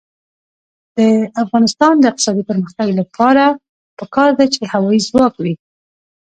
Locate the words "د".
0.97-0.99, 1.99-2.03